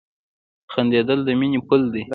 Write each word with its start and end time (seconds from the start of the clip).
•خندېدل 0.71 1.19
د 1.27 1.29
مینې 1.39 1.59
پل 1.67 1.81
دی. 1.93 2.03